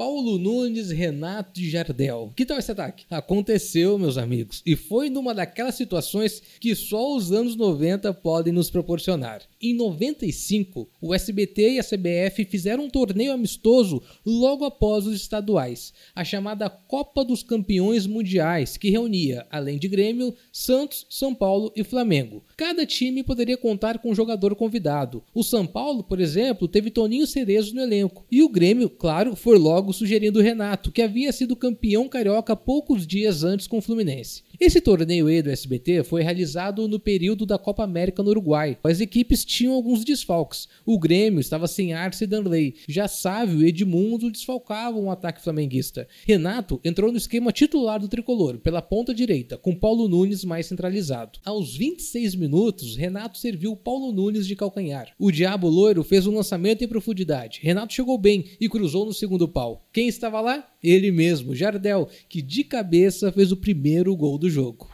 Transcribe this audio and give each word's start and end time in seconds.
Paulo 0.00 0.38
Nunes, 0.38 0.90
Renato 0.90 1.60
e 1.60 1.68
Jardel. 1.68 2.32
Que 2.34 2.46
tal 2.46 2.58
esse 2.58 2.72
ataque? 2.72 3.04
Aconteceu, 3.10 3.98
meus 3.98 4.16
amigos, 4.16 4.62
e 4.64 4.74
foi 4.74 5.10
numa 5.10 5.34
daquelas 5.34 5.74
situações 5.74 6.42
que 6.58 6.74
só 6.74 7.14
os 7.14 7.30
anos 7.30 7.54
90 7.54 8.14
podem 8.14 8.50
nos 8.50 8.70
proporcionar. 8.70 9.42
Em 9.60 9.74
95, 9.74 10.88
o 11.02 11.12
SBT 11.12 11.72
e 11.72 11.78
a 11.78 11.84
CBF 11.84 12.46
fizeram 12.46 12.84
um 12.84 12.88
torneio 12.88 13.30
amistoso 13.30 14.02
logo 14.24 14.64
após 14.64 15.06
os 15.06 15.14
estaduais, 15.14 15.92
a 16.14 16.24
chamada 16.24 16.70
Copa 16.70 17.22
dos 17.22 17.42
Campeões 17.42 18.06
Mundiais, 18.06 18.78
que 18.78 18.88
reunia, 18.88 19.46
além 19.50 19.78
de 19.78 19.86
Grêmio, 19.86 20.34
Santos, 20.50 21.04
São 21.10 21.34
Paulo 21.34 21.70
e 21.76 21.84
Flamengo. 21.84 22.42
Cada 22.56 22.86
time 22.86 23.22
poderia 23.22 23.58
contar 23.58 23.98
com 23.98 24.12
um 24.12 24.14
jogador 24.14 24.56
convidado. 24.56 25.22
O 25.34 25.42
São 25.42 25.66
Paulo, 25.66 26.02
por 26.02 26.18
exemplo, 26.20 26.66
teve 26.66 26.90
Toninho 26.90 27.26
Cerezo 27.26 27.74
no 27.74 27.82
elenco, 27.82 28.24
e 28.32 28.42
o 28.42 28.48
Grêmio, 28.48 28.88
claro, 28.88 29.36
foi 29.36 29.58
logo 29.58 29.89
sugerindo 29.92 30.38
o 30.38 30.42
Renato, 30.42 30.92
que 30.92 31.02
havia 31.02 31.32
sido 31.32 31.56
campeão 31.56 32.08
carioca 32.08 32.56
poucos 32.56 33.06
dias 33.06 33.44
antes 33.44 33.66
com 33.66 33.78
o 33.78 33.82
Fluminense. 33.82 34.42
Esse 34.60 34.78
torneio 34.78 35.26
aí 35.26 35.40
do 35.40 35.50
SBT 35.50 36.04
foi 36.04 36.22
realizado 36.22 36.86
no 36.86 37.00
período 37.00 37.46
da 37.46 37.56
Copa 37.56 37.82
América 37.82 38.22
no 38.22 38.28
Uruguai. 38.28 38.76
As 38.84 39.00
equipes 39.00 39.42
tinham 39.42 39.72
alguns 39.72 40.04
desfalques. 40.04 40.68
O 40.84 40.98
Grêmio 40.98 41.40
estava 41.40 41.66
sem 41.66 41.94
Arce 41.94 42.24
e 42.24 42.26
Danley. 42.26 42.74
Já 42.86 43.08
Sávio 43.08 43.62
e 43.62 43.68
Edmundo 43.68 44.30
desfalcavam 44.30 45.04
o 45.04 45.10
ataque 45.10 45.42
flamenguista. 45.42 46.06
Renato 46.26 46.78
entrou 46.84 47.10
no 47.10 47.16
esquema 47.16 47.52
titular 47.52 47.98
do 47.98 48.08
tricolor, 48.08 48.58
pela 48.58 48.82
ponta 48.82 49.14
direita, 49.14 49.56
com 49.56 49.74
Paulo 49.74 50.06
Nunes 50.08 50.44
mais 50.44 50.66
centralizado. 50.66 51.38
Aos 51.42 51.74
26 51.74 52.34
minutos, 52.34 52.96
Renato 52.96 53.38
serviu 53.38 53.74
Paulo 53.74 54.12
Nunes 54.12 54.46
de 54.46 54.54
calcanhar. 54.54 55.14
O 55.18 55.32
Diabo 55.32 55.68
Loiro 55.68 56.04
fez 56.04 56.26
um 56.26 56.34
lançamento 56.34 56.84
em 56.84 56.88
profundidade. 56.88 57.60
Renato 57.62 57.94
chegou 57.94 58.18
bem 58.18 58.44
e 58.60 58.68
cruzou 58.68 59.06
no 59.06 59.14
segundo 59.14 59.48
pau. 59.48 59.79
Quem 59.92 60.08
estava 60.08 60.40
lá? 60.40 60.62
Ele 60.82 61.10
mesmo, 61.10 61.54
Jardel, 61.54 62.08
que 62.28 62.40
de 62.40 62.64
cabeça 62.64 63.32
fez 63.32 63.52
o 63.52 63.56
primeiro 63.56 64.14
gol 64.16 64.38
do 64.38 64.48
jogo. 64.48 64.88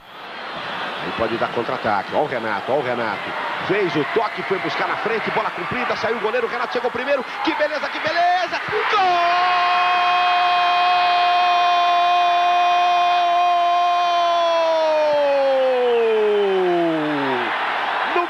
Ele 1.02 1.12
pode 1.16 1.36
dar 1.38 1.52
contra-ataque. 1.55 2.14
Olha 2.14 2.24
o 2.24 2.27
Renato, 2.27 2.72
olha 2.72 2.80
o 2.80 2.84
Renato. 2.84 3.30
Fez 3.69 3.94
o 3.94 4.05
toque, 4.14 4.42
foi 4.42 4.58
buscar 4.58 4.88
na 4.88 4.97
frente, 4.98 5.30
bola 5.30 5.50
cumprida, 5.50 5.97
saiu 5.97 6.16
o 6.16 6.20
goleiro, 6.20 6.47
o 6.47 6.50
Renato 6.50 6.72
chegou 6.72 6.91
primeiro. 6.91 7.25
Que 7.44 7.55
beleza, 7.55 7.88
que 7.88 7.98
beleza! 8.00 8.60
Gol! 8.91 9.56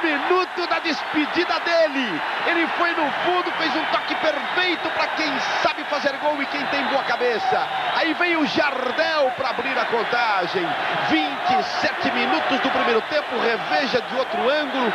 minuto 0.06 0.66
da 0.68 0.78
despedida 0.78 1.58
dele. 1.60 2.20
Ele 2.46 2.66
foi 2.78 2.90
no 2.90 3.10
fundo, 3.24 3.50
fez 3.58 3.74
um 3.74 3.84
toque 3.86 4.14
perfeito 4.16 4.88
para 4.90 5.06
quem 5.08 5.38
sabe 5.62 5.75
fazer 5.96 6.16
gol 6.18 6.40
e 6.42 6.46
quem 6.46 6.64
tem 6.66 6.84
boa 6.88 7.02
cabeça. 7.04 7.66
Aí 7.94 8.12
vem 8.14 8.36
o 8.36 8.46
Jardel 8.46 9.32
para 9.34 9.50
abrir 9.50 9.78
a 9.78 9.84
contagem. 9.86 10.62
27 11.08 12.10
minutos 12.12 12.60
do 12.60 12.70
primeiro 12.70 13.00
tempo, 13.02 13.38
reveja 13.38 14.02
de 14.02 14.16
outro 14.16 14.50
ângulo. 14.50 14.92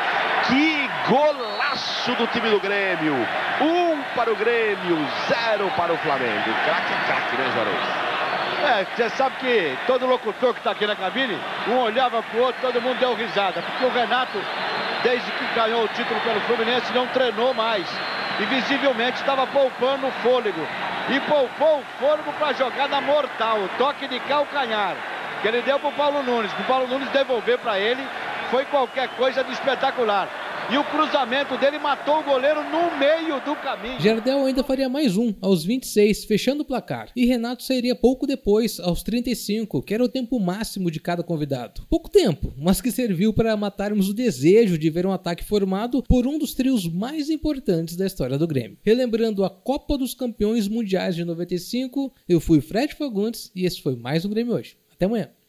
Que 0.47 0.89
golaço 1.07 2.13
do 2.13 2.27
time 2.27 2.51
do 2.51 2.59
Grêmio. 2.59 3.15
Um 3.59 4.01
para 4.15 4.31
o 4.31 4.35
Grêmio, 4.35 5.07
zero 5.27 5.71
para 5.75 5.91
o 5.91 5.97
Flamengo. 5.97 6.53
Craque, 6.65 6.93
craque, 7.07 7.35
né, 7.35 7.51
Juarez? 7.55 8.01
É, 8.63 8.85
você 8.95 9.09
sabe 9.17 9.35
que 9.37 9.77
todo 9.87 10.05
locutor 10.05 10.53
que 10.53 10.59
está 10.59 10.71
aqui 10.71 10.85
na 10.85 10.95
cabine, 10.95 11.35
um 11.67 11.77
olhava 11.77 12.21
para 12.21 12.39
o 12.39 12.43
outro, 12.43 12.61
todo 12.61 12.79
mundo 12.79 12.99
deu 12.99 13.15
risada, 13.15 13.59
porque 13.59 13.85
o 13.85 13.89
Renato 13.89 14.37
desde 15.03 15.31
que 15.31 15.45
ganhou 15.55 15.83
o 15.83 15.87
título 15.89 16.19
pelo 16.21 16.39
Fluminense, 16.41 16.93
não 16.93 17.07
treinou 17.07 17.53
mais. 17.53 17.87
E 18.39 18.45
visivelmente 18.45 19.19
estava 19.19 19.45
poupando 19.47 20.07
o 20.07 20.11
fôlego. 20.23 20.65
E 21.11 21.19
poupou 21.21 21.79
o 21.79 21.85
fôlego 21.99 22.31
para 22.39 22.47
a 22.47 22.53
jogada 22.53 23.01
mortal, 23.01 23.59
o 23.59 23.69
toque 23.77 24.07
de 24.07 24.19
calcanhar. 24.21 24.95
Que 25.41 25.47
ele 25.49 25.61
deu 25.61 25.77
para 25.77 25.89
o 25.89 25.93
Paulo 25.93 26.23
Nunes. 26.23 26.51
Para 26.53 26.61
o 26.61 26.65
Paulo 26.65 26.87
Nunes 26.87 27.09
devolver 27.09 27.57
para 27.59 27.77
ele 27.77 28.07
foi 28.49 28.63
qualquer 28.65 29.09
coisa 29.09 29.43
de 29.43 29.51
espetacular 29.51 30.27
e 30.71 30.77
o 30.77 30.85
cruzamento 30.85 31.57
dele 31.57 31.77
matou 31.77 32.21
o 32.21 32.23
goleiro 32.23 32.63
no 32.63 32.97
meio 32.97 33.41
do 33.41 33.53
caminho. 33.57 33.99
Jardel 33.99 34.45
ainda 34.45 34.63
faria 34.63 34.87
mais 34.87 35.17
um, 35.17 35.33
aos 35.41 35.65
26, 35.65 36.23
fechando 36.23 36.63
o 36.63 36.65
placar. 36.65 37.09
E 37.13 37.25
Renato 37.25 37.61
sairia 37.61 37.93
pouco 37.93 38.25
depois, 38.25 38.79
aos 38.79 39.03
35, 39.03 39.81
que 39.83 39.93
era 39.93 40.01
o 40.01 40.07
tempo 40.07 40.39
máximo 40.39 40.89
de 40.89 41.01
cada 41.01 41.23
convidado. 41.23 41.81
Pouco 41.89 42.09
tempo, 42.09 42.53
mas 42.57 42.79
que 42.79 42.89
serviu 42.89 43.33
para 43.33 43.57
matarmos 43.57 44.07
o 44.07 44.13
desejo 44.13 44.77
de 44.77 44.89
ver 44.89 45.05
um 45.05 45.11
ataque 45.11 45.43
formado 45.43 46.01
por 46.03 46.25
um 46.25 46.39
dos 46.39 46.53
trios 46.53 46.87
mais 46.87 47.29
importantes 47.29 47.97
da 47.97 48.05
história 48.05 48.37
do 48.37 48.47
Grêmio. 48.47 48.77
Relembrando 48.81 49.43
a 49.43 49.49
Copa 49.49 49.97
dos 49.97 50.13
Campeões 50.13 50.69
Mundiais 50.69 51.17
de 51.17 51.25
95, 51.25 52.13
eu 52.29 52.39
fui 52.39 52.61
Fred 52.61 52.95
Fagundes 52.95 53.51
e 53.53 53.65
esse 53.65 53.81
foi 53.81 53.97
mais 53.97 54.23
um 54.23 54.29
Grêmio 54.29 54.53
hoje. 54.53 54.77
Até 54.93 55.05
amanhã. 55.05 55.31